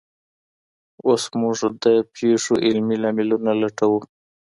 [1.05, 3.99] اوس موږ د پیښو علمي لاملونه لټوو.